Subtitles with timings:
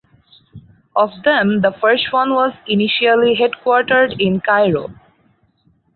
[0.95, 4.95] Of them the first one was initially headquartered in Cairo.